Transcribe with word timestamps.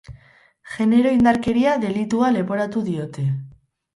Genero 0.75 1.11
indarkeria 1.17 1.75
delitua 1.85 2.31
leporatu 2.37 2.83
diote. 2.91 3.29